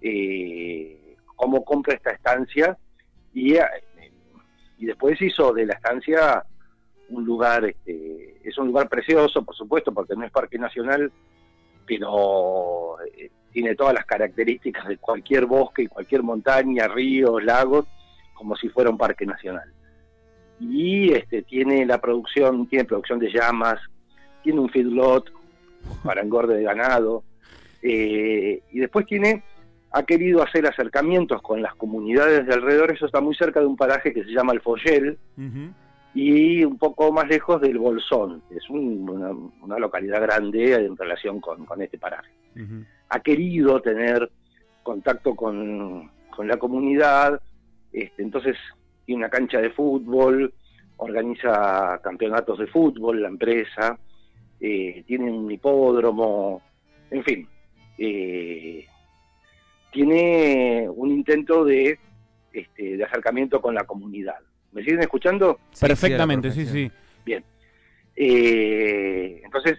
eh, 0.01 1.17
como 1.37 1.65
compra 1.65 1.95
esta 1.95 2.13
estancia 2.13 2.79
y, 3.35 3.57
y 4.79 4.87
después 4.87 5.21
hizo 5.21 5.53
de 5.53 5.67
la 5.67 5.75
estancia 5.75 6.45
un 7.09 7.25
lugar, 7.25 7.65
este, 7.65 8.37
es 8.45 8.57
un 8.59 8.69
lugar 8.69 8.89
precioso, 8.89 9.43
por 9.45 9.55
supuesto, 9.55 9.93
porque 9.93 10.15
no 10.15 10.25
es 10.25 10.33
parque 10.33 10.59
nacional, 10.59 11.11
pero 11.88 13.00
eh, 13.16 13.30
tiene 13.50 13.75
todas 13.75 13.95
las 13.95 14.04
características 14.04 14.87
de 14.87 14.99
cualquier 14.99 15.47
bosque 15.47 15.83
y 15.83 15.87
cualquier 15.87 16.23
montaña, 16.23 16.87
ríos, 16.87 17.42
lagos, 17.42 17.87
como 18.35 18.54
si 18.54 18.68
fuera 18.68 18.90
un 18.90 18.99
parque 18.99 19.25
nacional. 19.25 19.73
Y 20.61 21.12
este, 21.12 21.42
tiene 21.42 21.87
la 21.87 21.99
producción, 21.99 22.68
tiene 22.68 22.85
producción 22.85 23.18
de 23.18 23.33
llamas, 23.33 23.80
tiene 24.42 24.61
un 24.61 24.68
feedlot 24.68 25.33
para 26.04 26.21
engorde 26.21 26.59
de 26.59 26.64
ganado, 26.64 27.25
eh, 27.80 28.61
y 28.71 28.78
después 28.78 29.07
tiene, 29.07 29.42
ha 29.92 30.02
querido 30.02 30.42
hacer 30.42 30.66
acercamientos 30.66 31.40
con 31.40 31.62
las 31.62 31.75
comunidades 31.75 32.47
de 32.47 32.54
alrededor, 32.54 32.90
eso 32.92 33.07
está 33.07 33.21
muy 33.21 33.35
cerca 33.35 33.61
de 33.61 33.66
un 33.66 33.76
paraje 33.76 34.12
que 34.12 34.25
se 34.25 34.30
llama 34.30 34.52
El 34.52 34.61
Follel, 34.61 35.18
y 36.15 36.65
un 36.65 36.79
poco 36.79 37.12
más 37.12 37.29
lejos 37.29 37.61
del 37.61 37.79
Bolsón, 37.79 38.43
es 38.50 38.69
una, 38.71 39.79
localidad 39.79 40.23
grande 40.23 40.75
en 40.75 40.97
relación 40.97 41.41
con, 41.41 41.67
este 41.81 41.99
paraje. 41.99 42.31
Ha 43.11 43.21
querido 43.21 43.81
tener 43.81 44.31
contacto 44.83 45.35
con, 45.35 46.11
la 46.38 46.57
comunidad, 46.57 47.41
este, 47.93 48.23
entonces 48.23 48.57
tiene 49.05 49.21
una 49.21 49.29
cancha 49.29 49.61
de 49.61 49.71
fútbol, 49.71 50.55
organiza 50.99 52.00
campeonatos 52.03 52.59
de 52.59 52.67
fútbol, 52.69 53.23
la 53.23 53.29
empresa, 53.29 53.99
eh, 54.61 55.05
tiene 55.07 55.31
un 55.31 55.50
hipódromo, 55.50 56.62
en 57.11 57.25
fin, 57.25 57.49
eh, 57.97 58.87
tiene 59.93 60.88
un 60.88 61.11
intento 61.11 61.65
de, 61.65 61.99
este, 62.53 62.97
de 62.97 63.05
acercamiento 63.05 63.61
con 63.61 63.75
la 63.75 63.85
comunidad. 63.85 64.38
¿Me 64.73 64.83
siguen 64.83 65.01
escuchando? 65.01 65.59
Perfectamente, 65.81 66.51
sí, 66.51 66.67
sí. 66.67 66.91
Bien. 67.25 67.45
Eh, 68.15 69.41
entonces, 69.45 69.79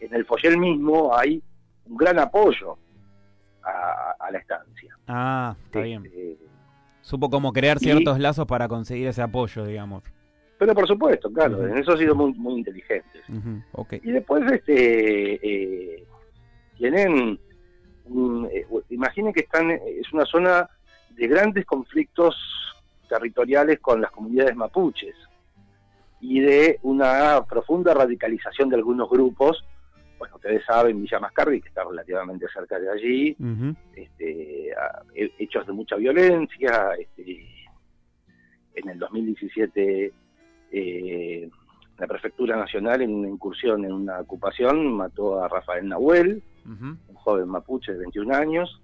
en 0.00 0.14
el 0.14 0.24
Follel 0.24 0.58
mismo 0.58 1.16
hay 1.16 1.42
un 1.86 1.96
gran 1.96 2.18
apoyo 2.18 2.78
a, 3.62 4.30
la 4.30 4.38
estancia. 4.38 4.96
Ah, 5.06 5.56
está 5.64 5.80
bien. 5.80 6.04
Este, 6.04 6.36
Supo 7.00 7.30
cómo 7.30 7.52
crear 7.52 7.78
ciertos 7.78 8.18
lazos 8.18 8.46
para 8.46 8.68
conseguir 8.68 9.08
ese 9.08 9.22
apoyo, 9.22 9.64
digamos. 9.64 10.04
Pero 10.58 10.74
por 10.74 10.86
supuesto, 10.86 11.32
claro, 11.32 11.66
en 11.66 11.78
eso 11.78 11.92
ha 11.92 11.96
sido 11.96 12.14
muy, 12.14 12.34
muy 12.34 12.58
inteligentes. 12.58 13.22
Y 14.02 14.10
después, 14.10 14.50
este, 14.52 15.34
eh, 15.34 16.04
tienen, 16.76 17.38
eh, 18.52 18.66
imaginen 18.90 19.32
que 19.32 19.40
están, 19.40 19.70
es 19.70 20.12
una 20.12 20.26
zona 20.26 20.68
de 21.10 21.26
grandes 21.28 21.64
conflictos 21.64 22.36
territoriales 23.08 23.80
con 23.80 24.00
las 24.00 24.10
comunidades 24.10 24.54
mapuches 24.54 25.14
y 26.20 26.40
de 26.40 26.78
una 26.82 27.44
profunda 27.48 27.94
radicalización 27.94 28.68
de 28.68 28.76
algunos 28.76 29.08
grupos. 29.08 29.64
Bueno, 30.18 30.34
ustedes 30.36 30.64
saben, 30.64 31.00
Villa 31.00 31.20
Mascardi, 31.20 31.60
que 31.60 31.68
está 31.68 31.84
relativamente 31.84 32.46
cerca 32.52 32.78
de 32.78 32.90
allí, 32.90 33.36
este, 33.94 34.74
hechos 35.14 35.66
de 35.66 35.72
mucha 35.72 35.96
violencia. 35.96 36.90
Este, 36.98 37.48
en 38.74 38.88
el 38.88 38.98
2017, 38.98 40.12
eh, 40.72 41.50
la 41.98 42.06
Prefectura 42.06 42.56
Nacional, 42.56 43.02
en 43.02 43.14
una 43.14 43.28
incursión 43.28 43.84
en 43.84 43.92
una 43.92 44.20
ocupación, 44.20 44.92
mató 44.92 45.42
a 45.42 45.48
Rafael 45.48 45.88
Nahuel, 45.88 46.42
un 46.64 47.14
joven 47.14 47.48
mapuche 47.48 47.92
de 47.92 47.98
21 47.98 48.34
años. 48.34 48.80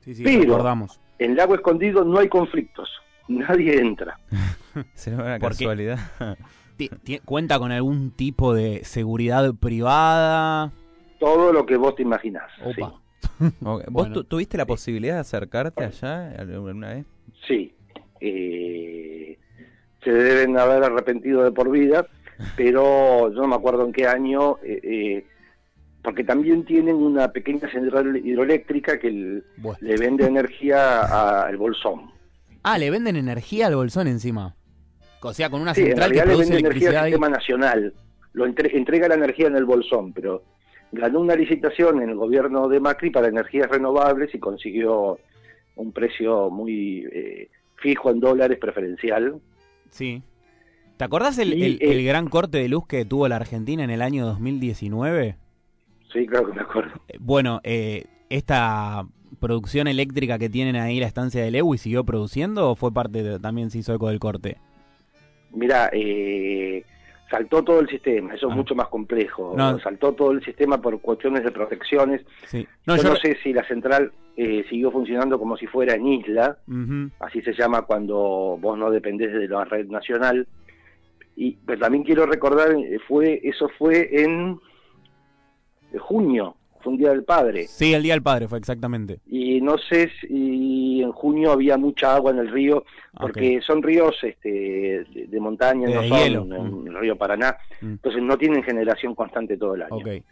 Sí, 0.00 0.14
sí, 0.14 0.22
Pero 0.24 0.40
recordamos. 0.40 1.00
en 1.18 1.36
Lago 1.36 1.54
Escondido 1.54 2.04
no 2.04 2.18
hay 2.18 2.28
conflictos 2.28 2.88
nadie 3.48 3.80
entra. 3.80 4.18
Será 4.94 5.16
una 5.16 5.38
casualidad. 5.38 5.98
¿Cuenta 7.24 7.58
con 7.58 7.72
algún 7.72 8.12
tipo 8.12 8.54
de 8.54 8.84
seguridad 8.84 9.52
privada? 9.54 10.70
Todo 11.18 11.52
lo 11.52 11.66
que 11.66 11.76
vos 11.76 11.96
te 11.96 12.02
imaginás. 12.02 12.50
¿Vos 13.60 14.28
tuviste 14.28 14.56
la 14.56 14.66
posibilidad 14.66 15.14
de 15.14 15.20
acercarte 15.20 15.84
allá 15.84 16.30
alguna 16.38 16.94
vez? 16.94 17.06
Sí. 17.46 17.74
Eh, 18.20 19.38
se 20.04 20.10
deben 20.12 20.56
haber 20.56 20.84
arrepentido 20.84 21.42
de 21.42 21.50
por 21.50 21.70
vida, 21.70 22.06
pero 22.56 23.32
yo 23.32 23.42
no 23.42 23.48
me 23.48 23.56
acuerdo 23.56 23.84
en 23.84 23.92
qué 23.92 24.06
año, 24.06 24.58
eh, 24.62 24.80
eh, 24.82 25.26
porque 26.02 26.22
también 26.22 26.64
tienen 26.64 26.94
una 26.94 27.32
pequeña 27.32 27.68
central 27.70 28.16
hidroeléctrica 28.24 29.00
que 29.00 29.10
le 29.10 29.96
vende 29.96 30.26
energía 30.26 31.42
al 31.42 31.56
Bolsón. 31.56 32.17
Ah, 32.62 32.78
le 32.78 32.90
venden 32.90 33.16
energía 33.16 33.66
al 33.66 33.76
bolsón 33.76 34.06
encima. 34.08 34.56
O 35.22 35.32
sea, 35.32 35.50
con 35.50 35.60
una 35.60 35.74
sí, 35.74 35.82
central 35.82 36.10
en 36.10 36.16
realidad 36.16 36.32
le 36.32 36.40
venden 36.40 36.66
energía 36.66 37.00
al 37.00 37.06
sistema 37.06 37.28
nacional. 37.28 37.94
Lo 38.32 38.46
entrega 38.46 39.08
la 39.08 39.14
energía 39.14 39.48
en 39.48 39.56
el 39.56 39.64
bolsón, 39.64 40.12
pero 40.12 40.42
ganó 40.92 41.20
una 41.20 41.34
licitación 41.34 42.02
en 42.02 42.10
el 42.10 42.16
gobierno 42.16 42.68
de 42.68 42.80
Macri 42.80 43.10
para 43.10 43.28
energías 43.28 43.68
renovables 43.68 44.34
y 44.34 44.38
consiguió 44.38 45.18
un 45.76 45.92
precio 45.92 46.50
muy 46.50 47.06
eh, 47.12 47.50
fijo 47.76 48.10
en 48.10 48.20
dólares 48.20 48.58
preferencial. 48.58 49.40
Sí. 49.90 50.22
¿Te 50.96 51.04
acordás 51.04 51.38
el, 51.38 51.52
el, 51.52 51.78
el, 51.80 52.04
gran 52.04 52.28
corte 52.28 52.58
de 52.58 52.68
luz 52.68 52.86
que 52.86 53.04
tuvo 53.04 53.28
la 53.28 53.36
Argentina 53.36 53.84
en 53.84 53.90
el 53.90 54.02
año 54.02 54.26
2019? 54.26 55.36
Sí, 56.12 56.26
claro 56.26 56.48
que 56.48 56.54
me 56.54 56.62
acuerdo. 56.62 57.00
Eh, 57.08 57.16
bueno, 57.20 57.60
eh, 57.62 58.04
esta 58.28 59.06
producción 59.38 59.88
eléctrica 59.88 60.38
que 60.38 60.48
tienen 60.48 60.76
ahí 60.76 61.00
la 61.00 61.06
estancia 61.06 61.42
de 61.42 61.50
Lewis 61.50 61.80
siguió 61.80 62.04
produciendo 62.04 62.70
o 62.70 62.76
fue 62.76 62.92
parte 62.92 63.22
de, 63.22 63.38
también 63.38 63.70
se 63.70 63.78
hizo 63.78 63.94
eco 63.94 64.08
del 64.08 64.18
corte? 64.18 64.58
Mira, 65.52 65.90
eh, 65.92 66.84
saltó 67.30 67.62
todo 67.62 67.80
el 67.80 67.88
sistema, 67.88 68.34
eso 68.34 68.48
es 68.48 68.52
ah. 68.52 68.56
mucho 68.56 68.74
más 68.74 68.88
complejo. 68.88 69.54
Saltó 69.82 70.12
todo 70.12 70.32
el 70.32 70.42
sistema 70.44 70.80
por 70.80 71.00
cuestiones 71.00 71.44
de 71.44 71.50
protecciones. 71.50 72.22
yo, 72.52 72.62
no 72.86 73.16
sé 73.16 73.36
si 73.42 73.52
la 73.52 73.66
central 73.66 74.12
eh, 74.36 74.64
siguió 74.68 74.90
funcionando 74.90 75.38
como 75.38 75.56
si 75.56 75.66
fuera 75.66 75.94
en 75.94 76.06
isla, 76.06 76.58
así 77.20 77.42
se 77.42 77.52
llama 77.54 77.82
cuando 77.82 78.58
vos 78.60 78.78
no 78.78 78.90
dependés 78.90 79.32
de 79.32 79.48
la 79.48 79.64
red 79.64 79.86
nacional. 79.88 80.46
Y 81.36 81.52
pero 81.64 81.78
también 81.78 82.02
quiero 82.02 82.26
recordar, 82.26 82.72
eh, 82.72 82.98
fue 83.06 83.40
eso 83.44 83.68
fue 83.78 84.08
en 84.22 84.58
junio 85.98 86.56
fue 86.88 86.92
un 86.92 86.98
Día 86.98 87.10
del 87.10 87.24
Padre. 87.24 87.66
Sí, 87.66 87.92
el 87.92 88.02
Día 88.02 88.14
del 88.14 88.22
Padre 88.22 88.48
fue 88.48 88.58
exactamente. 88.58 89.20
Y 89.26 89.60
no 89.60 89.76
sé 89.78 90.10
si 90.20 91.02
en 91.02 91.12
junio 91.12 91.52
había 91.52 91.76
mucha 91.76 92.14
agua 92.14 92.30
en 92.30 92.38
el 92.38 92.48
río, 92.48 92.84
porque 93.18 93.60
son 93.66 93.82
ríos 93.82 94.16
este, 94.22 95.04
de, 95.04 95.40
montaña, 95.40 95.88
no 95.88 96.02
son 96.02 96.18
en 96.18 96.48
mm. 96.48 96.86
el 96.86 96.98
río 96.98 97.16
Paraná, 97.16 97.56
mm. 97.80 97.86
entonces 97.86 98.22
no 98.22 98.38
tienen 98.38 98.62
generación 98.62 99.14
constante 99.14 99.56
todo 99.56 99.74
el 99.74 99.82
año. 99.82 99.96
Okay. 99.96 100.22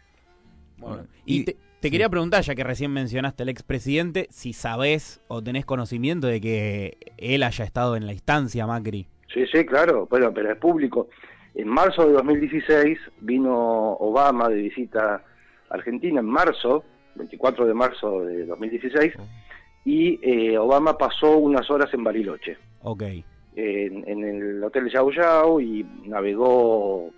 Bueno, 0.77 1.05
y, 1.25 1.43
te, 1.43 1.55
quería 1.81 2.09
preguntar, 2.09 2.43
ya 2.43 2.55
que 2.55 2.63
recién 2.63 2.91
mencionaste 2.91 3.43
al 3.43 3.49
expresidente, 3.49 4.27
si 4.29 4.53
sabés 4.53 5.21
o 5.27 5.41
tenés 5.43 5.65
conocimiento 5.65 6.27
de 6.27 6.41
que 6.41 6.97
él 7.17 7.43
haya 7.43 7.65
estado 7.65 7.95
en 7.95 8.05
la 8.05 8.13
instancia, 8.13 8.65
Macri. 8.67 9.07
Sí, 9.33 9.45
sí, 9.51 9.65
claro, 9.65 10.07
bueno, 10.09 10.33
pero 10.33 10.51
es 10.51 10.57
público. 10.57 11.09
En 11.55 11.67
marzo 11.67 12.05
de 12.05 12.13
2016 12.13 12.99
vino 13.21 13.93
Obama 13.93 14.47
de 14.49 14.55
visita 14.55 15.15
a 15.15 15.21
Argentina, 15.69 16.19
en 16.19 16.25
marzo, 16.25 16.83
24 17.15 17.65
de 17.65 17.73
marzo 17.73 18.25
de 18.25 18.45
2016, 18.45 19.13
y 19.85 20.19
eh, 20.21 20.57
Obama 20.57 20.97
pasó 20.97 21.37
unas 21.37 21.69
horas 21.69 21.93
en 21.93 22.03
Bariloche. 22.03 22.57
Ok. 22.81 23.03
En, 23.55 24.23
el 24.23 24.63
Hotel 24.63 24.89
Yao 24.91 25.11
Yao 25.11 25.59
y 25.59 25.83
navegó 26.05 27.09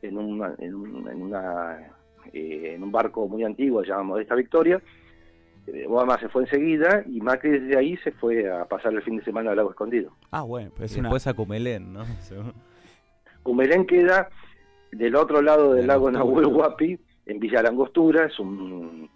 en, 0.00 0.16
una, 0.16 0.54
en, 0.58 0.74
una, 0.74 1.78
eh, 2.32 2.72
en 2.74 2.82
un 2.82 2.90
barco 2.90 3.28
muy 3.28 3.44
antiguo 3.44 3.82
llamado 3.82 4.04
Modesta 4.04 4.34
Victoria. 4.34 4.80
Eh, 5.66 5.86
Obama 5.88 6.18
se 6.18 6.28
fue 6.28 6.42
enseguida 6.42 7.04
y 7.06 7.20
Macri 7.20 7.50
desde 7.50 7.78
ahí 7.78 7.96
se 7.98 8.12
fue 8.12 8.50
a 8.50 8.64
pasar 8.64 8.92
el 8.92 9.02
fin 9.02 9.18
de 9.18 9.24
semana 9.24 9.50
al 9.50 9.56
lago 9.56 9.70
escondido. 9.70 10.12
Ah, 10.30 10.42
bueno, 10.42 10.70
pues 10.76 10.94
después 10.94 11.26
a 11.26 11.34
Cumelén, 11.34 11.92
¿no? 11.92 12.04
Cumelén 13.42 13.86
queda 13.86 14.28
del 14.90 15.16
otro 15.16 15.42
lado 15.42 15.74
del 15.74 15.86
lago 15.86 16.10
Nahuel 16.10 16.46
Huapi, 16.46 16.98
en 17.26 17.38
Villa 17.38 17.62
Langostura, 17.62 18.26
es 18.26 18.38
un 18.38 19.08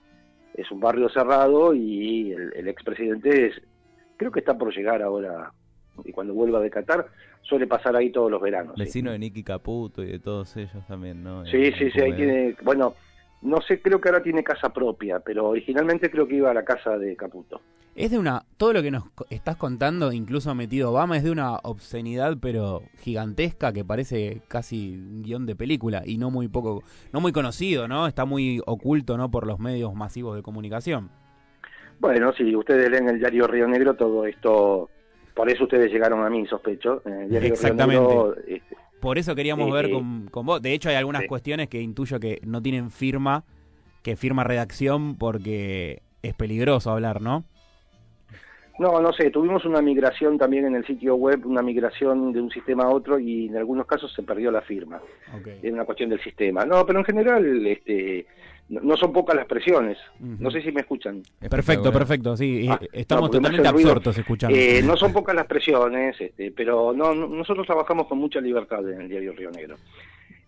es 0.54 0.70
un 0.70 0.80
barrio 0.80 1.08
cerrado 1.10 1.74
y 1.74 2.32
el, 2.32 2.66
expresidente 2.68 3.52
creo 4.16 4.32
que 4.32 4.40
está 4.40 4.56
por 4.56 4.74
llegar 4.74 5.02
ahora 5.02 5.52
y 6.04 6.12
cuando 6.12 6.32
vuelva 6.32 6.60
de 6.60 6.70
Qatar 6.70 7.06
suele 7.42 7.66
pasar 7.66 7.94
ahí 7.94 8.10
todos 8.10 8.30
los 8.30 8.40
veranos. 8.40 8.74
Vecino 8.76 9.12
de 9.12 9.18
Nicky 9.18 9.42
Caputo 9.42 10.02
y 10.02 10.12
de 10.12 10.18
todos 10.18 10.56
ellos 10.56 10.86
también, 10.88 11.22
¿no? 11.22 11.44
Sí, 11.46 11.72
sí, 11.72 11.90
sí, 11.90 12.00
ahí 12.00 12.14
tiene, 12.14 12.56
bueno, 12.62 12.94
no 13.42 13.60
sé, 13.60 13.80
creo 13.80 14.00
que 14.00 14.08
ahora 14.08 14.22
tiene 14.22 14.42
casa 14.42 14.72
propia, 14.72 15.20
pero 15.20 15.48
originalmente 15.48 16.10
creo 16.10 16.26
que 16.26 16.36
iba 16.36 16.50
a 16.50 16.54
la 16.54 16.64
casa 16.64 16.98
de 16.98 17.14
Caputo. 17.16 17.60
Es 17.96 18.10
de 18.10 18.18
una, 18.18 18.44
todo 18.58 18.74
lo 18.74 18.82
que 18.82 18.90
nos 18.90 19.04
estás 19.30 19.56
contando, 19.56 20.12
incluso 20.12 20.54
metido 20.54 20.90
Obama, 20.90 21.16
es 21.16 21.24
de 21.24 21.30
una 21.30 21.54
obscenidad 21.62 22.36
pero 22.42 22.82
gigantesca 22.98 23.72
que 23.72 23.86
parece 23.86 24.42
casi 24.48 24.96
un 24.96 25.22
guion 25.22 25.46
de 25.46 25.56
película 25.56 26.02
y 26.04 26.18
no 26.18 26.30
muy 26.30 26.46
poco, 26.48 26.82
no 27.14 27.22
muy 27.22 27.32
conocido, 27.32 27.88
¿no? 27.88 28.06
Está 28.06 28.26
muy 28.26 28.60
oculto, 28.66 29.16
¿no? 29.16 29.30
Por 29.30 29.46
los 29.46 29.58
medios 29.60 29.94
masivos 29.94 30.36
de 30.36 30.42
comunicación. 30.42 31.08
Bueno, 31.98 32.34
si 32.34 32.54
ustedes 32.54 32.90
leen 32.90 33.08
el 33.08 33.18
diario 33.18 33.46
Río 33.46 33.66
Negro, 33.66 33.94
todo 33.94 34.26
esto, 34.26 34.90
por 35.32 35.48
eso 35.48 35.64
ustedes 35.64 35.90
llegaron 35.90 36.22
a 36.22 36.28
mí, 36.28 36.46
sospecho. 36.46 37.00
Exactamente. 37.30 38.14
Este, 38.46 38.76
por 39.00 39.16
eso 39.16 39.34
queríamos 39.34 39.72
ver 39.72 39.88
con, 39.88 40.28
con, 40.30 40.44
vos. 40.44 40.60
De 40.60 40.74
hecho, 40.74 40.90
hay 40.90 40.96
algunas 40.96 41.26
cuestiones 41.26 41.70
que 41.70 41.80
intuyo 41.80 42.20
que 42.20 42.42
no 42.44 42.60
tienen 42.60 42.90
firma, 42.90 43.44
que 44.02 44.16
firma 44.16 44.44
redacción 44.44 45.16
porque 45.16 46.02
es 46.20 46.34
peligroso 46.34 46.90
hablar, 46.90 47.22
¿no? 47.22 47.46
No, 48.78 49.00
no 49.00 49.12
sé, 49.12 49.30
tuvimos 49.30 49.64
una 49.64 49.80
migración 49.80 50.36
también 50.36 50.66
en 50.66 50.76
el 50.76 50.86
sitio 50.86 51.14
web, 51.14 51.46
una 51.46 51.62
migración 51.62 52.32
de 52.32 52.40
un 52.42 52.50
sistema 52.50 52.84
a 52.84 52.90
otro 52.90 53.18
y 53.18 53.46
en 53.46 53.56
algunos 53.56 53.86
casos 53.86 54.12
se 54.14 54.22
perdió 54.22 54.50
la 54.50 54.60
firma. 54.60 55.00
Es 55.62 55.72
una 55.72 55.84
cuestión 55.84 56.10
del 56.10 56.20
sistema. 56.20 56.64
No, 56.66 56.84
pero 56.84 56.98
en 56.98 57.04
general 57.04 57.66
este, 57.66 58.26
no, 58.68 58.96
son 58.96 59.12
pocas 59.12 59.34
las 59.34 59.46
presiones. 59.46 59.96
No 60.20 60.50
sé 60.50 60.60
si 60.60 60.72
me 60.72 60.82
escuchan. 60.82 61.22
Perfecto, 61.48 61.90
perfecto, 61.90 62.36
sí. 62.36 62.66
Ah, 62.68 62.78
estamos 62.92 63.30
totalmente 63.30 63.66
absortos 63.66 64.18
escuchando. 64.18 64.56
Eh, 64.56 64.82
no 64.82 64.96
son 64.96 65.12
pocas 65.12 65.34
las 65.34 65.46
presiones, 65.46 66.20
este, 66.20 66.50
pero 66.50 66.92
no, 66.92 67.14
nosotros 67.14 67.66
trabajamos 67.66 68.06
con 68.08 68.18
mucha 68.18 68.40
libertad 68.40 68.86
en 68.90 69.02
el 69.02 69.08
diario 69.08 69.32
Río 69.32 69.50
Negro. 69.52 69.76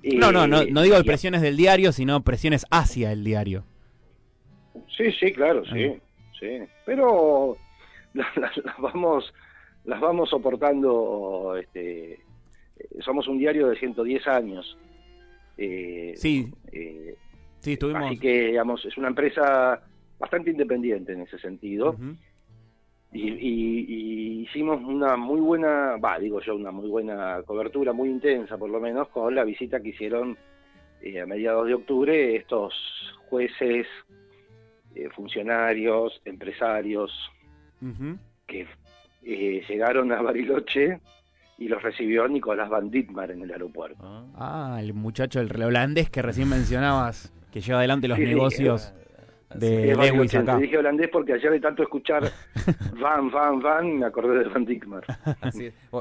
no, 0.02 0.32
no, 0.32 0.47
no, 0.47 0.64
no 0.64 0.82
digo 0.82 1.02
presiones 1.02 1.40
del 1.40 1.56
diario, 1.56 1.92
sino 1.92 2.23
presiones 2.23 2.66
hacia 2.70 3.11
el 3.11 3.25
diario. 3.25 3.64
Sí, 4.97 5.12
sí, 5.12 5.32
claro, 5.32 5.64
sí, 5.64 5.94
sí. 6.38 6.58
Pero 6.85 7.56
las, 8.15 8.53
vamos 8.79 9.33
las 9.85 10.00
vamos 10.00 10.31
soportando 10.31 11.57
este 11.59 12.29
eh, 12.79 12.88
somos 13.00 13.27
un 13.29 13.38
diario 13.38 13.69
de 13.69 13.77
110 13.77 14.26
años. 14.28 14.78
Eh, 15.56 16.13
sí. 16.17 16.52
eh, 16.71 17.17
sí 17.59 17.73
estuvimos 17.73 18.04
así 18.04 18.19
que 18.19 18.49
digamos 18.49 18.85
es 18.85 18.97
una 18.97 19.09
empresa 19.09 19.82
bastante 20.19 20.50
independiente 20.50 21.13
en 21.13 21.23
ese 21.23 21.39
sentido. 21.39 21.97
Y, 23.11 24.43
hicimos 24.43 24.82
una 24.82 25.17
muy 25.17 25.41
buena 25.41 25.97
va 25.97 26.19
digo 26.19 26.41
yo 26.41 26.54
una 26.54 26.71
muy 26.71 26.89
buena 26.89 27.43
cobertura 27.45 27.93
muy 27.93 28.09
intensa 28.09 28.56
por 28.56 28.71
lo 28.71 28.80
menos 28.80 29.09
con 29.09 29.35
la 29.35 29.45
visita 29.45 29.80
que 29.80 29.91
hicieron 29.91 30.39
a 31.23 31.26
mediados 31.26 31.67
de 31.67 31.75
octubre 31.75 32.37
estos 32.37 32.75
jueces 33.28 33.87
funcionarios 35.15 36.21
empresarios 36.25 37.13
que 38.47 38.67
eh, 39.25 39.62
llegaron 39.69 40.12
a 40.12 40.23
Bariloche 40.23 41.00
y 41.58 41.69
los 41.69 41.82
recibió 41.82 42.28
Nicolás 42.28 42.69
Van 42.69 42.91
Dittmar 42.91 43.30
en 43.30 43.43
el 43.43 43.50
aeropuerto. 43.50 43.99
Ah, 44.36 44.78
el 44.80 44.95
muchacho, 44.95 45.41
el 45.41 45.62
holandés 45.62 46.08
que 46.08 46.23
recién 46.23 46.49
mencionabas, 46.49 47.32
que 47.52 47.60
lleva 47.60 47.78
adelante 47.78 48.08
los 48.08 48.19
negocios 48.19 48.95
de 49.54 49.97
Lewis 49.97 50.34
acá. 50.34 50.56
Te 50.56 50.62
dije 50.62 50.78
holandés 50.78 51.08
porque 51.10 51.32
ayer 51.32 51.50
de 51.50 51.60
tanto 51.60 51.82
escuchar 51.82 52.30
Van, 53.00 53.30
Van, 53.30 53.60
Van, 53.60 53.99
me 53.99 54.06
acordé 54.06 54.45
de 54.45 54.49
Van 54.49 54.64
Dittmar. 54.64 55.04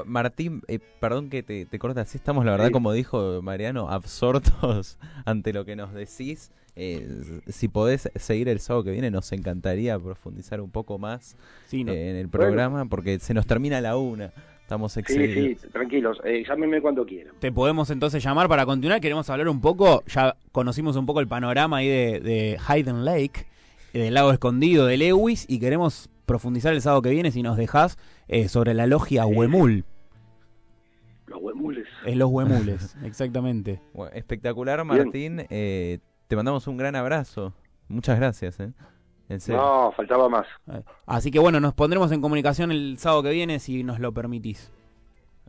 Martín, 0.04 0.62
eh, 0.68 0.78
perdón 1.00 1.30
que 1.30 1.42
te, 1.42 1.66
te 1.66 1.78
corte, 1.78 2.00
así 2.00 2.18
estamos, 2.18 2.44
la 2.44 2.52
verdad, 2.52 2.70
como 2.70 2.92
dijo 2.92 3.40
Mariano, 3.42 3.88
absortos 3.90 4.98
ante 5.24 5.52
lo 5.52 5.64
que 5.64 5.76
nos 5.76 5.92
decís. 5.92 6.52
Eh, 6.80 7.40
si 7.48 7.66
podés 7.66 8.08
seguir 8.14 8.48
el 8.48 8.60
sábado 8.60 8.84
que 8.84 8.92
viene, 8.92 9.10
nos 9.10 9.32
encantaría 9.32 9.98
profundizar 9.98 10.60
un 10.60 10.70
poco 10.70 10.96
más 10.96 11.36
eh, 11.72 11.80
en 11.80 12.16
el 12.16 12.28
programa, 12.28 12.86
porque 12.86 13.18
se 13.18 13.34
nos 13.34 13.46
termina 13.46 13.80
la 13.80 13.96
una. 13.96 14.32
Estamos 14.62 14.96
excedidos. 14.96 15.34
Sí, 15.34 15.56
sí, 15.60 15.68
tranquilos, 15.72 16.20
eh, 16.24 16.44
llámenme 16.46 16.80
cuando 16.80 17.04
quieran. 17.04 17.34
Te 17.40 17.50
podemos 17.50 17.90
entonces 17.90 18.22
llamar 18.22 18.48
para 18.48 18.64
continuar. 18.64 19.00
Queremos 19.00 19.28
hablar 19.28 19.48
un 19.48 19.60
poco, 19.60 20.04
ya 20.06 20.36
conocimos 20.52 20.94
un 20.94 21.04
poco 21.04 21.18
el 21.18 21.26
panorama 21.26 21.78
ahí 21.78 21.88
de, 21.88 22.20
de 22.20 22.58
Hayden 22.64 23.04
Lake, 23.04 23.46
del 23.92 24.14
lago 24.14 24.30
escondido 24.30 24.86
de 24.86 24.98
Lewis, 24.98 25.46
y 25.48 25.58
queremos 25.58 26.08
profundizar 26.26 26.74
el 26.74 26.82
sábado 26.82 27.02
que 27.02 27.10
viene, 27.10 27.32
si 27.32 27.42
nos 27.42 27.56
dejás, 27.56 27.98
sobre 28.46 28.72
la 28.74 28.86
logia 28.86 29.26
Huemul. 29.26 29.84
Los 31.26 31.42
Huemules. 31.42 31.86
Es 32.06 32.16
los 32.16 32.30
Huemules, 32.30 32.96
exactamente. 33.04 33.80
espectacular, 34.12 34.84
Martín. 34.84 35.44
Eh, 35.50 35.98
te 36.28 36.36
mandamos 36.36 36.66
un 36.66 36.76
gran 36.76 36.94
abrazo. 36.94 37.54
Muchas 37.88 38.18
gracias. 38.18 38.60
¿eh? 38.60 38.72
No, 39.48 39.92
faltaba 39.96 40.28
más. 40.28 40.46
Eh, 40.72 40.82
así 41.06 41.30
que 41.30 41.38
bueno, 41.38 41.58
nos 41.58 41.74
pondremos 41.74 42.12
en 42.12 42.20
comunicación 42.20 42.70
el 42.70 42.98
sábado 42.98 43.24
que 43.24 43.30
viene 43.30 43.58
si 43.58 43.82
nos 43.82 43.98
lo 43.98 44.12
permitís. 44.12 44.70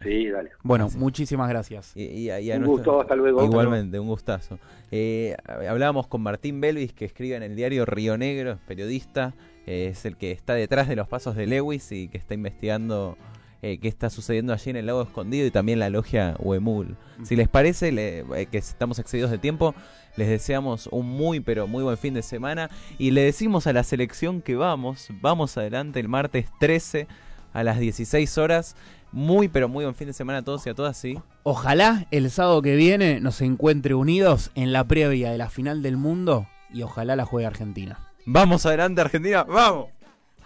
Sí, 0.01 0.29
dale. 0.29 0.51
Bueno, 0.63 0.87
muchísimas 0.95 1.49
gracias. 1.49 1.91
Y, 1.95 2.29
un 2.51 2.63
gusto, 2.63 3.01
hasta 3.01 3.15
luego. 3.15 3.43
Igualmente, 3.43 3.99
un 3.99 4.07
gustazo. 4.07 4.57
Eh, 4.91 5.35
hablábamos 5.45 6.07
con 6.07 6.21
Martín 6.21 6.61
Belvis, 6.61 6.93
que 6.93 7.03
escribe 7.03 7.35
en 7.35 7.43
el 7.43 7.55
diario 7.57 7.85
Río 7.85 8.17
Negro, 8.17 8.53
es 8.53 8.59
periodista, 8.59 9.33
eh, 9.67 9.87
es 9.91 10.05
el 10.05 10.15
que 10.15 10.31
está 10.31 10.53
detrás 10.53 10.87
de 10.87 10.95
los 10.95 11.09
pasos 11.09 11.35
de 11.35 11.47
Lewis 11.47 11.91
y 11.91 12.07
que 12.07 12.17
está 12.17 12.33
investigando 12.33 13.17
eh, 13.61 13.77
qué 13.79 13.87
está 13.89 14.09
sucediendo 14.09 14.53
allí 14.53 14.69
en 14.69 14.77
el 14.77 14.85
lago 14.85 15.01
escondido 15.01 15.45
y 15.45 15.51
también 15.51 15.79
la 15.79 15.89
logia 15.89 16.35
Huemul. 16.39 16.95
Si 17.23 17.35
les 17.35 17.49
parece 17.49 17.89
eh, 17.93 18.45
que 18.49 18.57
estamos 18.57 18.99
excedidos 18.99 19.31
de 19.31 19.37
tiempo, 19.37 19.75
les 20.15 20.29
deseamos 20.29 20.87
un 20.87 21.07
muy 21.07 21.41
pero 21.41 21.67
muy 21.67 21.83
buen 21.83 21.97
fin 21.97 22.13
de 22.13 22.21
semana 22.21 22.69
y 22.97 23.11
le 23.11 23.21
decimos 23.21 23.67
a 23.67 23.73
la 23.73 23.83
selección 23.83 24.41
que 24.41 24.55
vamos, 24.55 25.09
vamos 25.21 25.57
adelante 25.57 25.99
el 25.99 26.07
martes 26.07 26.45
13 26.59 27.07
a 27.53 27.63
las 27.63 27.79
16 27.79 28.37
horas. 28.37 28.75
Muy 29.11 29.47
pero 29.47 29.67
muy 29.67 29.85
buen 29.85 29.95
fin 29.95 30.07
de 30.07 30.13
semana 30.13 30.39
a 30.39 30.41
todos 30.43 30.65
y 30.67 30.69
a 30.69 30.75
todas, 30.75 30.95
sí. 30.95 31.17
Ojalá 31.41 32.05
el 32.11 32.29
sábado 32.29 32.61
que 32.61 32.75
viene 32.75 33.19
nos 33.19 33.41
encuentre 33.41 33.95
unidos 33.95 34.51
en 34.53 34.71
la 34.71 34.83
previa 34.83 35.31
de 35.31 35.37
la 35.39 35.49
final 35.49 35.81
del 35.81 35.97
mundo 35.97 36.47
y 36.71 36.83
ojalá 36.83 37.15
la 37.15 37.25
juegue 37.25 37.47
Argentina. 37.47 37.99
Vamos 38.25 38.67
adelante 38.67 39.01
Argentina, 39.01 39.43
vamos. 39.43 39.87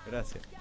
Gracias. 0.09 0.52